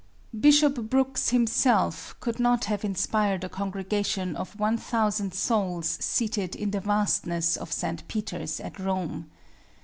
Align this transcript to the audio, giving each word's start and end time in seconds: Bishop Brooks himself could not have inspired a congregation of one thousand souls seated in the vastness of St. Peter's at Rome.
Bishop 0.35 0.89
Brooks 0.89 1.29
himself 1.29 2.15
could 2.19 2.39
not 2.39 2.65
have 2.65 2.83
inspired 2.83 3.43
a 3.43 3.49
congregation 3.49 4.35
of 4.35 4.59
one 4.59 4.75
thousand 4.75 5.35
souls 5.35 5.99
seated 6.03 6.55
in 6.55 6.71
the 6.71 6.79
vastness 6.79 7.55
of 7.55 7.71
St. 7.71 8.07
Peter's 8.07 8.59
at 8.59 8.79
Rome. 8.79 9.29